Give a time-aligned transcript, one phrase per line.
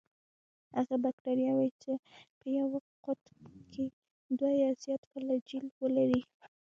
[0.77, 1.91] هغه باکتریاوې چې
[2.39, 2.67] په یو
[3.05, 3.37] قطب
[3.71, 3.85] کې
[4.37, 6.21] دوه یا زیات فلاجیل ولري.